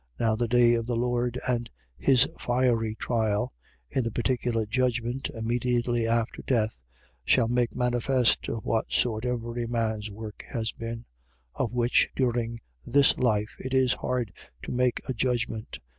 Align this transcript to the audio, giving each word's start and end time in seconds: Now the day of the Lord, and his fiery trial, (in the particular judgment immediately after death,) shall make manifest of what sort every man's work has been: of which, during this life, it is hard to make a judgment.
Now 0.19 0.35
the 0.35 0.47
day 0.47 0.73
of 0.73 0.87
the 0.87 0.95
Lord, 0.95 1.39
and 1.47 1.69
his 1.95 2.27
fiery 2.39 2.95
trial, 2.95 3.53
(in 3.87 4.03
the 4.03 4.09
particular 4.09 4.65
judgment 4.65 5.29
immediately 5.29 6.07
after 6.07 6.41
death,) 6.41 6.81
shall 7.23 7.47
make 7.47 7.75
manifest 7.75 8.47
of 8.49 8.65
what 8.65 8.91
sort 8.91 9.25
every 9.25 9.67
man's 9.67 10.09
work 10.09 10.43
has 10.49 10.71
been: 10.71 11.05
of 11.53 11.71
which, 11.71 12.09
during 12.15 12.61
this 12.83 13.15
life, 13.19 13.55
it 13.59 13.75
is 13.75 13.93
hard 13.93 14.33
to 14.63 14.71
make 14.71 15.01
a 15.07 15.13
judgment. 15.13 15.77